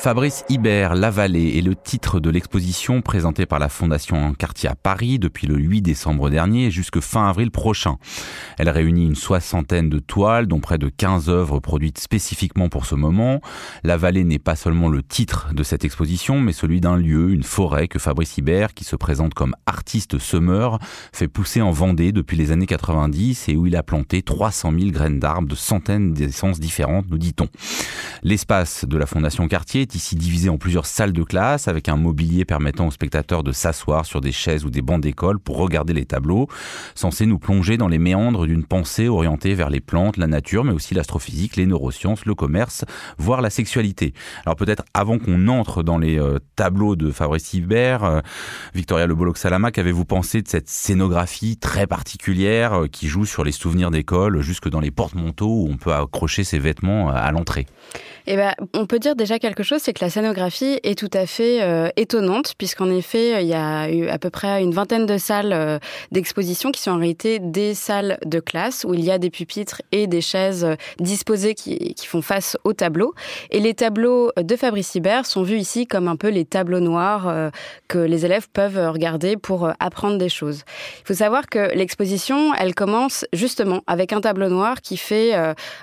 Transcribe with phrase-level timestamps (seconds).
[0.00, 4.76] Fabrice Hibert, La Vallée est le titre de l'exposition présentée par la Fondation Cartier à
[4.76, 7.96] Paris depuis le 8 décembre dernier jusque fin avril prochain.
[8.58, 12.94] Elle réunit une soixantaine de toiles, dont près de 15 œuvres produites spécifiquement pour ce
[12.94, 13.40] moment.
[13.82, 17.42] La Vallée n'est pas seulement le titre de cette exposition, mais celui d'un lieu, une
[17.42, 20.78] forêt que Fabrice Hibert, qui se présente comme artiste semeur,
[21.12, 24.90] fait pousser en Vendée depuis les années 90 et où il a planté 300 000
[24.92, 27.48] graines d'arbres de centaines d'essences différentes, nous dit-on.
[28.22, 32.44] L'espace de la Fondation Cartier ici divisé en plusieurs salles de classe avec un mobilier
[32.44, 36.04] permettant aux spectateurs de s'asseoir sur des chaises ou des bancs d'école pour regarder les
[36.04, 36.48] tableaux,
[36.94, 40.72] censés nous plonger dans les méandres d'une pensée orientée vers les plantes, la nature, mais
[40.72, 42.84] aussi l'astrophysique, les neurosciences, le commerce,
[43.18, 44.14] voire la sexualité.
[44.44, 48.20] Alors peut-être avant qu'on entre dans les euh, tableaux de Fabrice Hibert, euh,
[48.74, 53.52] Victoria Le Bolloc-Salama, qu'avez-vous pensé de cette scénographie très particulière euh, qui joue sur les
[53.52, 57.66] souvenirs d'école jusque dans les porte-manteaux où on peut accrocher ses vêtements à l'entrée?
[58.26, 61.26] Eh ben, on peut dire déjà quelque chose, c'est que la scénographie est tout à
[61.26, 65.18] fait euh, étonnante, puisqu'en effet, il y a eu à peu près une vingtaine de
[65.18, 65.78] salles euh,
[66.12, 69.82] d'exposition qui sont en réalité des salles de classe, où il y a des pupitres
[69.92, 73.12] et des chaises euh, disposées qui, font face aux tableaux.
[73.50, 77.50] Et les tableaux de Fabrice Hibert sont vus ici comme un peu les tableaux noirs
[77.86, 80.62] que les élèves peuvent regarder pour apprendre des choses.
[81.00, 85.34] Il faut savoir que l'exposition, elle commence justement avec un tableau noir qui fait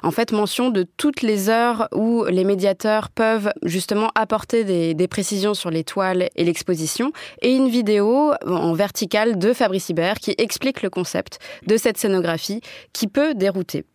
[0.01, 3.84] en fait mention de toutes les heures où les médiateurs peuvent justement
[4.15, 9.89] apporter des, précisions sur les toiles et l'exposition, et une vidéo en verticale de Fabrice
[9.89, 13.85] Hibert qui explique le concept de cette scénographie qui peut dérouter.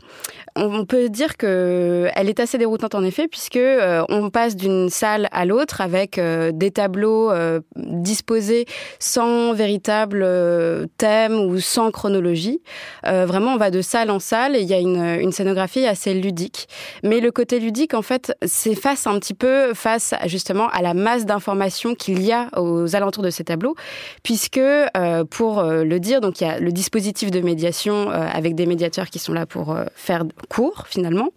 [0.56, 4.88] On peut dire que elle est assez déroutante en effet puisque euh, on passe d'une
[4.88, 8.66] salle à l'autre avec euh, des tableaux euh, disposés
[8.98, 10.26] sans véritable
[10.98, 12.60] thème ou sans chronologie.
[13.04, 16.68] vraiment, on va de salle en salle et il y a une scénographie assez ludique.
[17.02, 21.24] Mais le côté ludique, en fait, s'efface un petit peu face justement à la masse
[21.24, 23.74] d'informations qu'il y a aux alentours de ces tableaux,
[24.22, 28.26] puisque euh, pour euh, le dire, donc il y a le dispositif de médiation euh,
[28.32, 31.30] avec des médiateurs qui sont là pour faire cours finalement.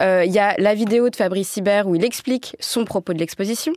[0.00, 3.72] il y a la vidéo de Fabrice Hibert où il explique son propos de l'exposition.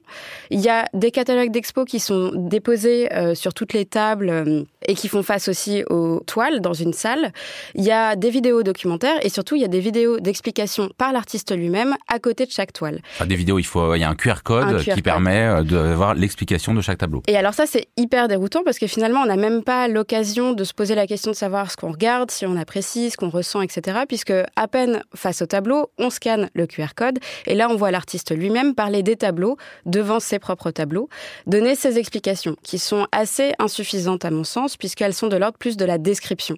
[0.49, 5.07] Il y a des catalogues d'expo qui sont déposés sur toutes les tables et qui
[5.07, 7.31] font face aussi aux toiles dans une salle.
[7.75, 11.11] Il y a des vidéos documentaires et surtout il y a des vidéos d'explication par
[11.11, 13.01] l'artiste lui-même à côté de chaque toile.
[13.25, 16.73] des vidéos, il faut, il y a un QR code qui permet euh, d'avoir l'explication
[16.73, 17.23] de chaque tableau.
[17.27, 20.63] Et alors ça, c'est hyper déroutant parce que finalement, on n'a même pas l'occasion de
[20.63, 23.61] se poser la question de savoir ce qu'on regarde, si on apprécie, ce qu'on ressent,
[23.61, 24.01] etc.
[24.07, 27.91] Puisque à peine face au tableau, on scanne le QR code et là, on voit
[27.91, 31.09] l'artiste lui-même parler des tableaux devant ses propres tableaux,
[31.47, 35.77] donner ses explications qui sont assez insuffisantes à mon sens puisqu'elles sont de l'ordre plus
[35.77, 36.55] de la description.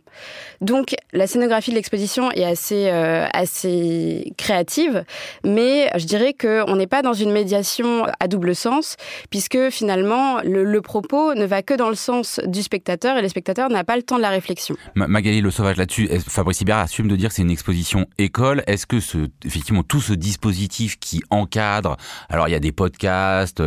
[0.62, 5.04] Donc, la scénographie de l'exposition est assez, euh, assez créative,
[5.44, 8.96] mais je dirais qu'on n'est pas dans une médiation à double sens,
[9.30, 13.70] puisque finalement, le, propos ne va que dans le sens du spectateur et le spectateur
[13.70, 14.76] n'a pas le temps de la réflexion.
[14.96, 18.64] Magali Le Sauvage là-dessus, Fabrice Hibert assume de dire que c'est une exposition école.
[18.68, 21.98] Est-ce que ce, effectivement tout ce dispositif qui encadre,
[22.30, 23.62] alors il y a des podcasts,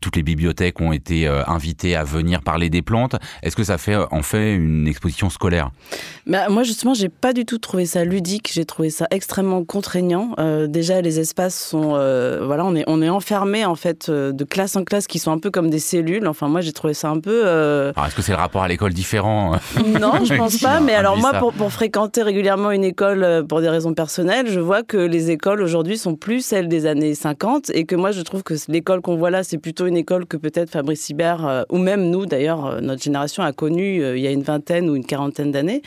[0.00, 3.78] toutes les bibliothèques ont été euh, invitées à venir parler des plantes, est-ce que ça
[3.78, 5.70] fait en fait une exposition scolaire?
[6.26, 10.34] Bah, Moi justement, j'ai pas du tout trouvé ça ludique, j'ai trouvé ça extrêmement contraignant.
[10.38, 14.32] Euh, déjà, les espaces sont, euh, voilà, on est, on est enfermé en fait euh,
[14.32, 16.26] de classe en classe qui sont un peu comme des cellules.
[16.26, 17.42] Enfin, moi, j'ai trouvé ça un peu.
[17.44, 19.52] Euh, est-ce que c'est le rapport à l'école différent
[20.00, 20.80] Non, je pense pas.
[20.80, 24.82] Mais alors moi, pour, pour, fréquenter régulièrement une école pour des raisons personnelles, je vois
[24.82, 28.42] que les écoles aujourd'hui sont plus celles des années 50 et que moi, je trouve
[28.42, 32.08] que l'école qu'on voit là, c'est plutôt une école que peut-être Fabrice Hibert ou même
[32.08, 35.82] nous, d'ailleurs, notre génération a connue il y a une vingtaine ou une quarantaine d'années.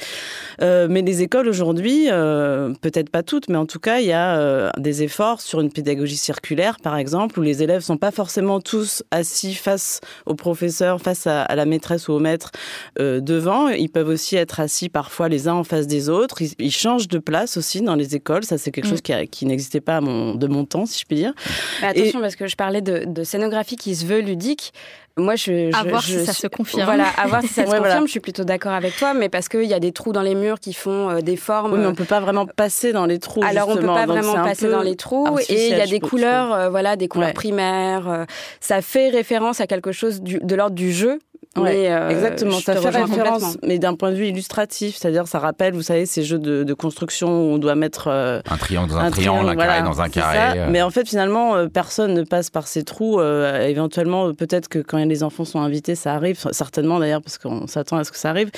[0.60, 5.04] mais les écoles aujourd'hui, peut-être pas toutes, mais en tout cas, il y a des
[5.04, 9.54] efforts sur une pédagogie circulaire, par exemple, où les élèves sont pas forcément tous assis
[9.54, 12.52] face au professeur, face à, la maîtresse ou au maître
[13.00, 13.70] euh, devant.
[13.70, 16.42] Ils peuvent aussi être assis parfois les uns en face des autres.
[16.42, 18.44] Ils, changent de place aussi dans les écoles.
[18.44, 18.90] Ça, c'est quelque mm.
[18.90, 21.34] chose qui, qui n'existait pas de mon temps, si je puis dire.
[21.82, 24.74] attention, parce que je parlais de, de scénographie qui se veut ludique.
[25.20, 26.86] Moi, je, à voir si ça se confirme.
[26.86, 28.06] Voilà, à voir si ça se confirme.
[28.06, 30.36] Je suis plutôt d'accord avec toi, mais parce qu'il y a des trous dans les
[30.36, 31.74] murs qui font euh, des formes.
[31.74, 33.44] Oui, mais on peut pas vraiment passer dans les trous.
[33.44, 36.54] Alors, on peut pas vraiment passer dans les trous, et il y a des couleurs,
[36.54, 38.10] euh, voilà, des couleurs primaires.
[38.10, 38.26] Euh,
[38.60, 41.20] ça fait référence à quelque chose de l'ordre du jeu,
[41.58, 45.82] euh, exactement, ça fait référence, mais d'un point de vue illustratif, c'est-à-dire ça rappelle, vous
[45.82, 49.50] savez, ces jeux de, construction où on doit mettre euh, un triangle dans un, triangle,
[49.50, 50.60] un carré dans un carré.
[50.60, 50.68] Euh.
[50.70, 53.22] Mais en fait, finalement, personne ne passe par ces trous.
[53.22, 57.98] éventuellement, peut-être que quand les enfants sont invités, ça arrive, certainement d'ailleurs, parce qu'on s'attend
[57.98, 58.52] à ce que ça arrive.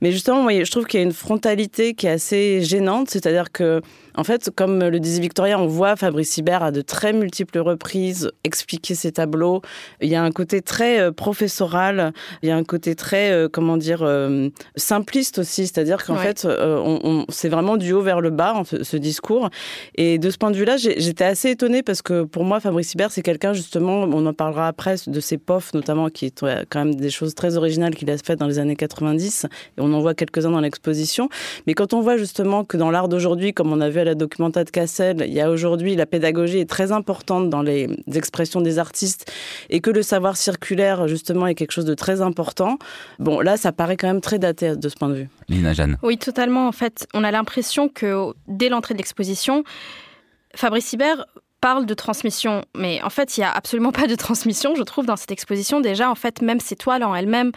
[0.00, 3.52] Mais justement, moi, je trouve qu'il y a une frontalité qui est assez gênante, c'est-à-dire
[3.52, 3.80] que
[4.18, 8.32] En fait, comme le disait Victoria, on voit Fabrice Hibert à de très multiples reprises
[8.42, 9.62] expliquer ses tableaux.
[10.00, 12.12] Il y a un côté très euh, professoral,
[12.42, 16.44] il y a un côté très, euh, comment dire, euh, simpliste aussi, c'est-à-dire qu'en fait,
[16.48, 19.50] on, c'est vraiment du haut vers le bas, ce, discours.
[19.94, 23.12] Et de ce point de vue-là, j'étais assez étonnée parce que pour moi, Fabrice Hibert,
[23.12, 26.96] c'est quelqu'un justement, on en parlera après, de ses POF notamment, qui est quand même
[26.96, 30.14] des choses très originales qu'il a faites dans les années 90, et on en voit
[30.14, 31.28] quelques-uns dans l'exposition.
[31.68, 34.14] Mais quand on voit justement que dans l'art d'aujourd'hui, comme on a vu à la
[34.14, 38.60] documenta de Cassel, il y a aujourd'hui, la pédagogie est très importante dans les expressions
[38.60, 39.30] des artistes,
[39.70, 42.78] et que le savoir circulaire, justement, est quelque chose de très important.
[43.18, 45.28] Bon, là, ça paraît quand même très daté de ce point de vue.
[45.48, 45.98] Lina Jeanne.
[46.02, 46.68] Oui, totalement.
[46.68, 49.64] En fait, on a l'impression que dès l'entrée de l'exposition,
[50.54, 51.26] Fabrice Hibert
[51.60, 55.06] parle de transmission, mais en fait, il n'y a absolument pas de transmission, je trouve,
[55.06, 55.80] dans cette exposition.
[55.80, 57.52] Déjà, en fait, même ces toiles en elles-mêmes,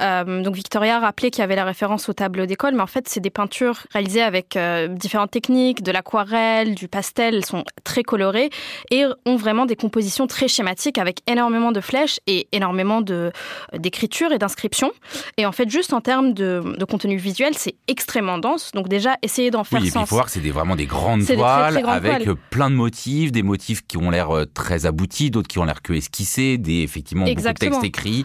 [0.00, 2.86] euh, donc Victoria a rappelé qu'il y avait la référence au tableau d'école, mais en
[2.86, 7.64] fait, c'est des peintures réalisées avec euh, différentes techniques, de l'aquarelle, du pastel, elles sont
[7.84, 8.50] très colorées
[8.90, 13.32] et ont vraiment des compositions très schématiques avec énormément de flèches et énormément de
[13.72, 14.92] d'écriture et d'inscriptions.
[15.36, 18.72] Et en fait, juste en termes de, contenu visuel, c'est extrêmement dense.
[18.72, 20.02] Donc déjà, essayer d'en faire oui, sens.
[20.02, 23.82] il faut voir que c'est vraiment des grandes toiles avec plein de motifs, des motifs
[23.86, 27.42] qui ont l'air euh, très aboutis, d'autres qui ont l'air que esquissés, des effectivement beaucoup
[27.42, 28.24] de textes écrits.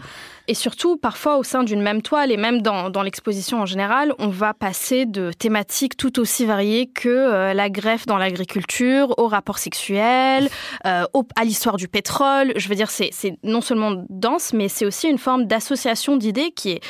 [0.50, 4.14] Et surtout, parfois au sein d'une même toile et même dans, dans l'exposition en général,
[4.18, 9.28] on va passer de thématiques tout aussi variées que euh, la greffe dans l'agriculture, au
[9.28, 10.48] rapport sexuel,
[10.86, 11.04] euh,
[11.36, 12.54] à l'histoire du pétrole.
[12.56, 13.12] Je veux dire, c'est
[13.42, 16.80] non seulement dense, mais c'est aussi une forme d'association d'idées qui est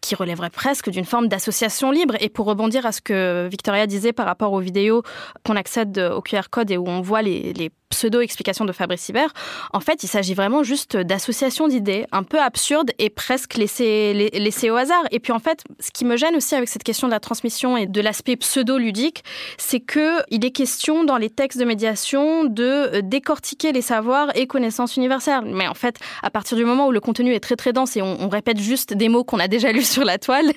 [0.00, 2.14] qui relèverait presque d'une forme d'association libre.
[2.20, 5.02] Et pour rebondir à ce que Victoria disait par rapport aux vidéos
[5.44, 9.32] qu'on accède au QR code et où on voit les, les pseudo-explication de Fabrice Hibert,
[9.72, 14.76] en fait, il s'agit vraiment juste d'associations d'idées un peu absurdes et presque laissées, au
[14.76, 15.04] hasard.
[15.12, 17.76] Et puis, en fait, ce qui me gêne aussi avec cette question de la transmission
[17.76, 19.22] et de l'aspect pseudo-ludique,
[19.58, 24.28] c'est que il est question dans les textes de médiation de euh, décortiquer les savoirs
[24.34, 25.44] et connaissances universelles.
[25.46, 28.02] Mais en fait, à partir du moment où le contenu est très très dense et
[28.02, 30.52] on, répète juste des mots qu'on a déjà lus sur la toile,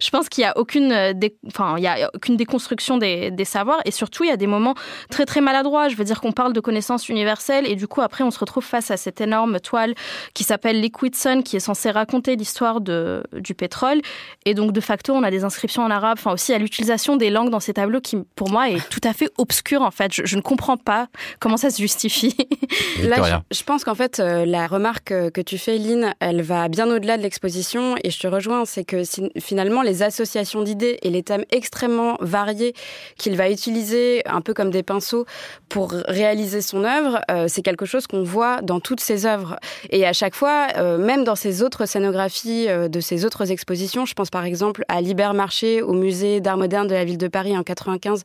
[0.00, 1.12] je pense qu'il n'y a aucune, euh,
[1.46, 4.74] enfin, a aucune déconstruction des, des savoirs et surtout il y a des moments
[5.10, 5.88] très très maladroits.
[5.88, 7.70] Je veux dire qu'on parle de connaissance universelle.
[7.70, 9.94] Et du coup, après, on se retrouve face à cette énorme toile
[10.32, 14.00] qui s'appelle Liquid Sun, qui est censée raconter l'histoire du pétrole.
[14.46, 17.28] Et donc, de facto, on a des inscriptions en arabe, enfin aussi à l'utilisation des
[17.28, 20.12] langues dans ces tableaux qui, pour moi, est tout à fait obscur, en fait.
[20.14, 21.08] Je, ne comprends pas
[21.40, 22.34] comment ça se justifie.
[23.02, 26.88] Là, je, pense qu'en fait, euh, la remarque que tu fais, Lynn, elle va bien
[26.88, 27.96] au-delà de l'exposition.
[28.02, 29.02] Et je te rejoins, c'est que
[29.38, 32.72] finalement, les associations d'idées et les thèmes extrêmement variés
[33.18, 35.26] qu'il va utiliser, un peu comme des pinceaux,
[35.68, 39.56] pour réaliser son œuvre, euh, c'est quelque chose qu'on voit dans toutes ses œuvres.
[39.90, 44.04] Et à chaque fois, euh, même dans ses autres scénographies euh, de ses autres expositions,
[44.04, 45.00] je pense par exemple à
[45.32, 48.22] Marché au musée d'art moderne de la ville de Paris en 95.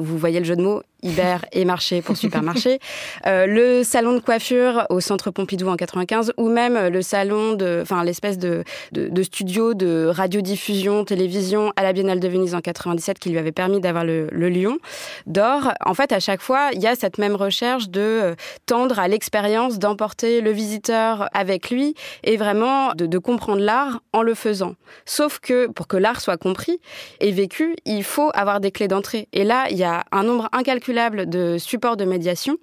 [0.00, 2.78] Vous voyez le jeu de mots, Iber et marché pour supermarché.
[3.24, 8.04] le salon de coiffure au centre Pompidou en 95 ou même le salon de, enfin
[8.04, 13.30] l'espèce de, de, studio de radiodiffusion, télévision à la Biennale de Venise en 97 qui
[13.30, 14.78] lui avait permis d'avoir le, le lion
[15.26, 15.72] d'or.
[15.84, 18.34] En fait, à chaque fois, il y a cette même recherche de euh,
[18.66, 21.94] tendre à l'expérience, d'emporter le visiteur avec lui
[22.24, 24.74] et vraiment de, comprendre l'art en le faisant.
[25.04, 26.78] Sauf que pour que l'art soit compris
[27.20, 29.28] et vécu, il faut avoir des clés d'entrée.
[29.32, 32.56] Et là, il y a un nombre incalculable de supports de médiation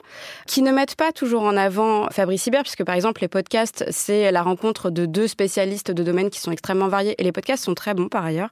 [0.46, 4.32] qui ne mettent pas toujours en avant Fabrice Hibert, puisque par exemple les podcasts, c'est
[4.32, 7.74] la rencontre de deux spécialistes de domaines qui sont extrêmement variés et les podcasts sont
[7.74, 8.50] très bons par ailleurs.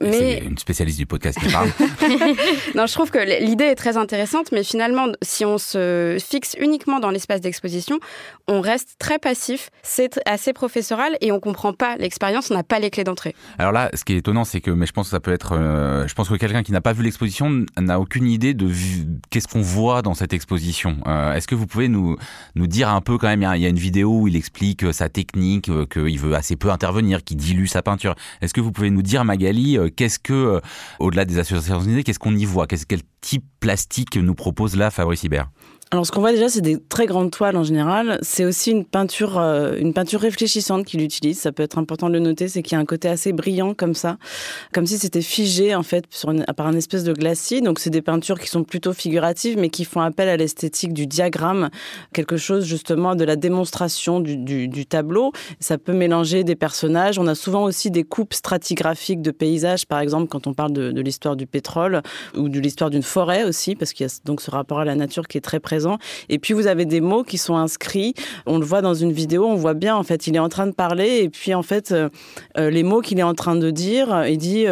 [0.00, 1.68] Mais c'est une spécialiste du podcast qui parle.
[2.74, 7.00] non, je trouve que l'idée est très intéressante, mais finalement, si on se fixe uniquement
[7.00, 7.98] dans l'espace d'exposition,
[8.48, 12.78] on reste très passif, c'est assez professoral et on comprend pas l'expérience, on n'a pas
[12.78, 13.34] les clés d'entrée.
[13.58, 15.52] Alors là, ce qui est étonnant, c'est que, mais je pense que ça peut être,
[15.52, 18.70] euh, je pense que quelqu'un qui n'a pas vu l'exposition n'a aucune idée de
[19.30, 20.96] qu'est-ce qu'on voit dans cette exposition.
[21.06, 22.16] Euh, est-ce que vous pouvez nous
[22.54, 24.92] nous dire un peu quand même, il y a une vidéo où il explique euh,
[24.92, 28.14] sa technique, qu'il veut assez peu intervenir, qu'il dilue sa peinture.
[28.40, 30.60] Est-ce que vous pouvez nous dire, Magali, qu'est-ce que,
[30.98, 32.66] au-delà des associations d'idées, qu'est-ce qu'on y voit?
[32.66, 35.50] Quel type plastique nous propose là Fabrice Hibert?
[35.92, 38.20] Alors ce qu'on voit déjà, c'est des très grandes toiles en général.
[38.22, 41.40] C'est aussi une peinture, euh, une peinture réfléchissante qu'il utilise.
[41.40, 43.74] Ça peut être important de le noter, c'est qu'il y a un côté assez brillant
[43.74, 44.16] comme ça,
[44.72, 47.60] comme si c'était figé en fait sur par un espèce de glacis.
[47.60, 51.08] Donc c'est des peintures qui sont plutôt figuratives, mais qui font appel à l'esthétique du
[51.08, 51.70] diagramme,
[52.12, 55.32] quelque chose justement de la démonstration du, tableau.
[55.58, 57.18] Ça peut mélanger des personnages.
[57.18, 61.00] On a souvent aussi des coupes stratigraphiques de paysages, par exemple quand on parle de
[61.00, 62.02] l'histoire du pétrole
[62.36, 64.94] ou de l'histoire d'une forêt aussi, parce qu'il y a donc ce rapport à la
[64.94, 65.79] nature qui est très présent
[66.28, 68.14] Et puis vous avez des mots qui sont inscrits.
[68.46, 70.66] On le voit dans une vidéo, on voit bien en fait, il est en train
[70.66, 71.20] de parler.
[71.22, 72.08] Et puis en fait euh,
[72.58, 74.66] euh, les mots qu'il est en train de dire, il dit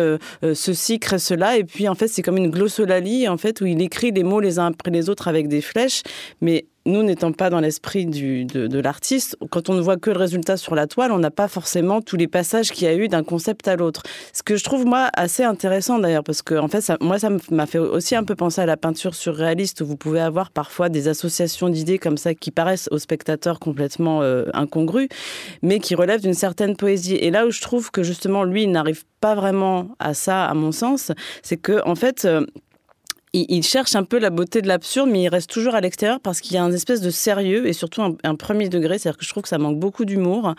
[0.54, 1.56] ceci crée cela.
[1.56, 4.40] Et puis en fait c'est comme une glossolalie en fait où il écrit les mots
[4.40, 6.02] les uns après les autres avec des flèches,
[6.40, 10.56] mais nous n'étant pas dans l'esprit de, l'artiste, quand on ne voit que le résultat
[10.56, 13.22] sur la toile, on n'a pas forcément tous les passages qu'il y a eu d'un
[13.22, 14.02] concept à l'autre.
[14.32, 17.30] Ce que je trouve moi assez intéressant d'ailleurs, parce que en fait, ça, moi, ça
[17.50, 20.88] m'a fait aussi un peu penser à la peinture surréaliste, où vous pouvez avoir parfois
[20.88, 25.08] des associations d'idées comme ça qui paraissent aux spectateurs complètement euh, incongrues,
[25.62, 27.16] mais qui relèvent d'une certaine poésie.
[27.16, 30.54] Et là où je trouve que justement lui il n'arrive pas vraiment à ça, à
[30.54, 32.24] mon sens, c'est que en fait.
[32.24, 32.46] Euh,
[33.32, 36.40] il, cherche un peu la beauté de l'absurde, mais il reste toujours à l'extérieur parce
[36.40, 38.98] qu'il y a un espèce de sérieux et surtout un, premier degré.
[38.98, 40.54] C'est-à-dire que je trouve que ça manque beaucoup d'humour,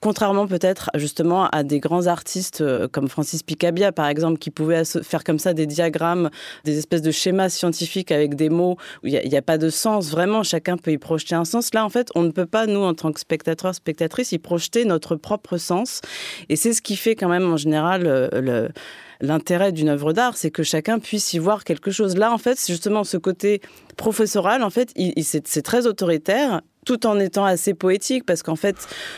[0.00, 4.84] contrairement peut-être justement à des grands artistes euh, comme Francis Picabia, par exemple, qui pouvaient
[4.84, 6.30] faire comme ça des diagrammes,
[6.64, 10.10] des espèces de schémas scientifiques avec des mots où il n'y a, pas de sens.
[10.10, 11.74] Vraiment, chacun peut y projeter un sens.
[11.74, 14.84] Là, en fait, on ne peut pas, nous, en tant que spectateurs, spectatrices, y projeter
[14.84, 16.00] notre propre sens.
[16.48, 18.68] Et c'est ce qui fait quand même en général euh, le
[19.20, 22.16] l'intérêt d'une œuvre d'art, c'est que chacun puisse y voir quelque chose.
[22.16, 23.60] Là, en fait, c'est justement ce côté
[23.96, 28.76] professoral, en fait, il, c'est très autoritaire tout en étant assez poétique parce qu'en fait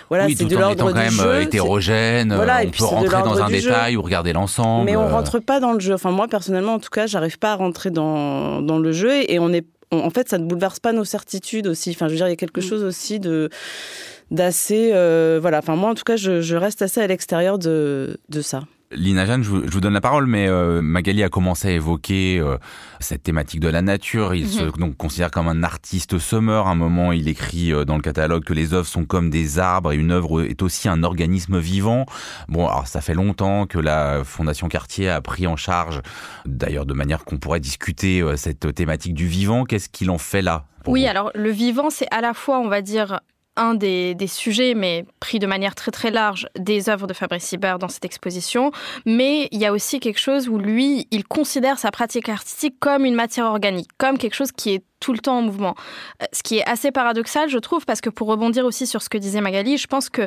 [0.09, 3.51] voilà c'est de l'ordre du quand même euh, hétérogène voilà, on peut rentrer dans un
[3.51, 4.87] détail ou regarder l'ensemble.
[4.87, 5.93] Mais on rentre pas dans le jeu.
[5.93, 9.39] Enfin moi personnellement en tout cas j'arrive pas à rentrer dans, dans le jeu et
[9.39, 11.91] on est en fait ça ne bouleverse pas nos certitudes aussi.
[11.91, 12.65] Enfin je veux dire il y a quelque mm.
[12.65, 13.51] chose aussi de
[14.31, 15.59] d'assez euh, voilà.
[15.59, 19.27] Enfin moi en tout cas je, je reste assez à l'extérieur de, de ça Lina
[19.27, 22.57] Jeanne, je vous, donne la parole, mais euh, Magali a commencé à évoquer euh,
[23.01, 24.35] cette thématique de la nature.
[24.35, 24.73] Il se mhm.
[24.79, 26.69] donc, considère comme un artiste semeur.
[26.69, 29.59] À un moment, il écrit euh, dans le catalogue que les œuvres sont comme des
[29.59, 32.07] arbres et une œuvre est aussi un organisme vivant.
[32.49, 36.01] Bon, alors ça fait longtemps que la Fondation Cartier a pris en charge,
[36.47, 39.65] d'ailleurs de manière qu'on pourrait discuter cette thématique du vivant.
[39.65, 42.81] Qu'est-ce qu'il en fait là Oui, alors le vivant, c'est à la fois, on va
[42.81, 43.21] dire,
[43.59, 47.79] un des, sujets, mais pris de manière très très large, des œuvres de Fabrice Hibert
[47.79, 48.71] dans cette exposition.
[49.05, 53.05] Mais il y a aussi quelque chose où lui, il considère sa pratique artistique comme
[53.05, 55.75] une matière organique, comme quelque chose qui est tout le temps en mouvement.
[56.23, 59.09] Euh, ce qui est assez paradoxal, je trouve, parce que pour rebondir aussi sur ce
[59.09, 60.27] que disait Magali, je pense que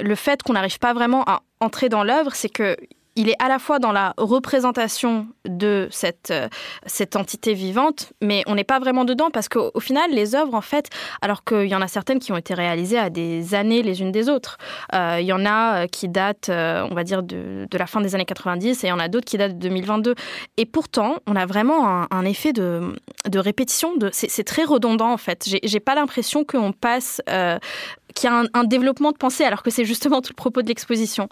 [0.00, 2.76] le fait qu'on n'arrive pas vraiment à entrer dans l'œuvre, c'est que
[3.16, 6.48] il est à la fois dans la représentation de cette, euh,
[6.86, 10.60] cette entité vivante, mais on n'est pas vraiment dedans parce qu'au final, les œuvres, en
[10.60, 10.88] fait,
[11.20, 14.12] alors qu'il y en a certaines qui ont été réalisées à des années les unes
[14.12, 14.58] des autres,
[14.94, 18.14] euh, il y en a euh, qui datent, on va dire, de, la fin des
[18.14, 20.14] années 90 et il y en a d'autres qui datent de 2022.
[20.56, 22.94] Et pourtant, on a vraiment un, effet de,
[23.28, 23.94] de répétition.
[24.12, 25.48] C'est, très redondant, en fait.
[25.62, 27.22] J'ai pas l'impression qu'on passe
[28.14, 30.68] qu'il y a un, développement de pensée, alors que c'est justement tout le propos de
[30.68, 31.28] l'exposition.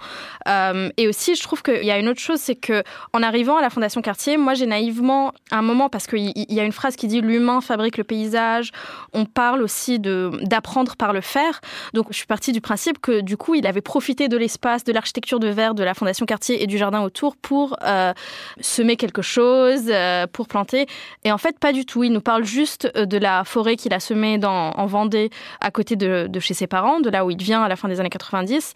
[0.49, 2.83] Euh, et aussi, je trouve qu'il y a une autre chose, c'est que
[3.13, 6.65] en arrivant à la Fondation Cartier, moi j'ai naïvement un moment, parce qu'il y a
[6.65, 8.73] une phrase qui dit l'humain fabrique le paysage.
[9.13, 11.61] On parle aussi d'apprendre par le faire.
[11.95, 14.93] Donc je suis partie du principe que du coup, il avait profité de l'espace, de
[14.93, 18.13] l'architecture de verre de la Fondation Cartier et du jardin autour pour euh,
[18.61, 20.87] semer quelque chose, euh, pour planter.
[21.25, 22.05] Et en fait, pas du tout.
[22.05, 25.31] Il nous parle juste de la forêt qu'il a semée en Vendée,
[25.61, 27.89] à côté de, de chez ses parents, de là où il vient à la fin
[27.89, 28.75] des années 90.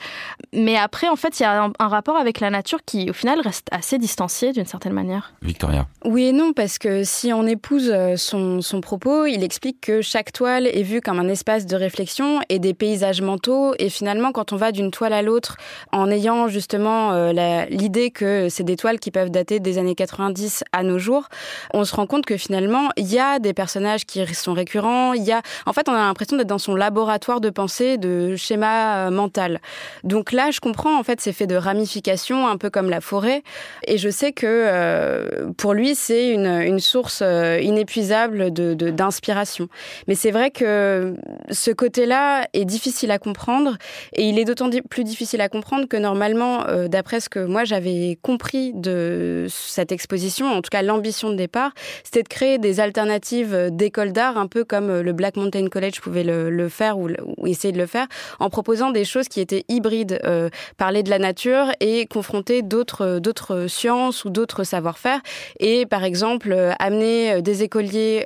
[0.52, 3.40] Mais après, en fait, il y a un, rapport avec la nature qui, au final,
[3.40, 5.32] reste assez distancié d'une certaine manière.
[5.42, 5.86] Victoria.
[6.04, 10.00] Oui et non, parce que si on épouse euh, son, son propos, il explique que
[10.00, 13.74] chaque toile est vue comme un espace de réflexion et des paysages mentaux.
[13.78, 15.56] Et finalement, quand on va d'une toile à l'autre,
[15.92, 20.64] en ayant justement euh, l'idée que c'est des toiles qui peuvent dater des années 90
[20.72, 21.28] à nos jours,
[21.74, 25.12] on se rend compte que finalement, il y a des personnages qui sont récurrents.
[25.12, 28.36] Il y a, en fait, on a l'impression d'être dans son laboratoire de pensée de
[28.36, 29.60] schéma euh, mental.
[30.04, 33.42] Donc là, je comprends en fait ces faits de ramification, un peu comme la forêt.
[33.86, 39.64] Et je sais que euh, pour lui, c'est une, source euh, inépuisable d'inspiration.
[39.64, 39.70] De.
[40.08, 41.14] Mais c'est vrai que
[41.50, 43.76] ce côté-là est difficile à comprendre.
[44.14, 48.18] Et il est d'autant plus difficile à comprendre que normalement, d'après ce que moi j'avais
[48.22, 51.72] compris de cette exposition, en tout cas l'ambition de départ,
[52.04, 56.24] c'était de créer des alternatives d'école d'art, un peu comme le Black Mountain College pouvait
[56.24, 58.06] le, le faire ou, ou essayer de le faire
[58.38, 63.18] en proposant des choses qui étaient hybrides, euh, parler de la nature et confronter d'autres
[63.18, 65.20] d'autres sciences ou d'autres savoir-faire.
[65.58, 68.24] Et par exemple euh, amener euh, des écoliers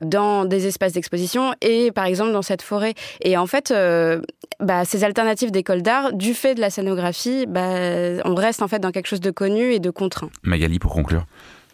[0.00, 2.94] dans des espaces d'exposition et par exemple dans cette forêt.
[3.22, 3.72] Et en fait
[4.60, 7.70] bah, ces alternatives d'école d'art du fait de la scénographie bah,
[8.24, 10.30] on reste en fait dans quelque chose de connu et de contraint.
[10.42, 11.24] Magali pour conclure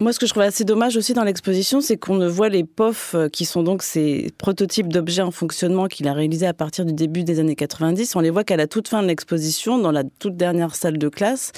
[0.00, 2.62] Moi, ce que je trouve assez dommage aussi dans l'exposition, c'est qu'on ne voit les
[2.62, 6.84] POF, euh, qui sont donc ces prototypes d'objets en fonctionnement qu'il a réalisés à partir
[6.84, 8.14] du début des années 90.
[8.14, 11.08] On les voit qu'à la toute fin de l'exposition, dans la toute dernière salle de
[11.08, 11.50] classe.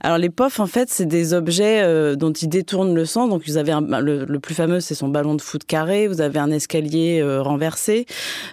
[0.00, 3.30] Alors, les POF, en fait, c'est des objets euh, dont ils détournent le sens.
[3.30, 6.08] Donc, vous avez un, le, plus fameux, c'est son ballon de foot carré.
[6.08, 8.04] Vous avez un escalier euh, renversé.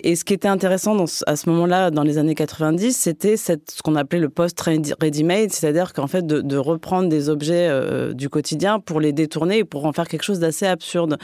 [0.04, 0.96] Et ce qui était intéressant
[1.28, 6.08] à ce moment-là, dans les années 90, c'était ce qu'on appelait le post-ready-made, c'est-à-dire qu'en
[6.08, 7.70] fait, de, reprendre des objets
[8.14, 11.18] du quotidien pour les tourner pour en faire quelque chose d'assez absurde.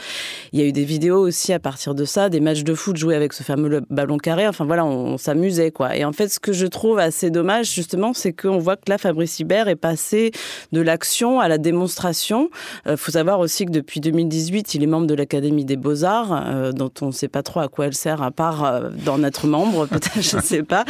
[0.52, 2.96] Il y a eu des vidéos aussi à partir de ça, des matchs de foot
[2.96, 4.46] joués avec ce fameux ballon carré.
[4.46, 5.96] Enfin voilà, on, s'amusait quoi.
[5.96, 8.98] Et en fait, ce que je trouve assez dommage justement, c'est qu'on voit que là,
[8.98, 10.32] Fabrice Hibert est passé
[10.72, 12.50] de l'action à la démonstration.
[12.86, 16.32] Il euh, faut savoir aussi que depuis 2018, il est membre de l'Académie des Beaux-Arts,
[16.32, 19.22] euh, dont on ne sait pas trop à quoi elle sert, à part euh, d'en
[19.22, 20.84] être membre, peut-être, je ne sais pas.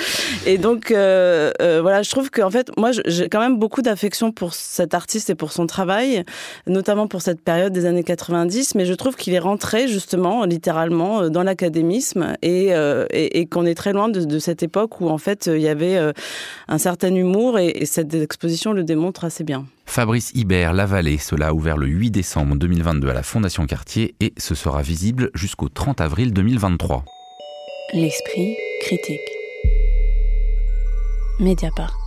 [0.46, 4.94] Et donc, voilà, je trouve qu'en fait, moi, j'ai quand même beaucoup d'affection pour cet
[4.94, 6.24] artiste et pour son travail,
[6.66, 11.22] notamment pour cette période des années 90, mais je trouve qu'il est rentré justement, littéralement,
[11.22, 15.18] euh, dans l'académisme euh, et, et, qu'on est très loin de, cette époque où en
[15.18, 16.12] fait il y avait euh,
[16.68, 19.66] un certain humour et, cette exposition le démontre assez bien.
[19.86, 24.14] Fabrice Hibert, La Vallée, cela a ouvert le 8 décembre 2022 à la Fondation Cartier
[24.20, 27.04] et ce sera visible jusqu'au 30 avril 2023.
[27.92, 29.20] L'esprit critique.
[31.40, 32.01] Mediapart.